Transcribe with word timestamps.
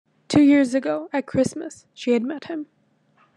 Two 0.27 0.41
years 0.41 0.73
ago, 0.73 1.09
at 1.13 1.27
Christmas, 1.27 1.85
she 1.93 2.13
had 2.13 2.23
met 2.23 2.45
him. 2.45 2.65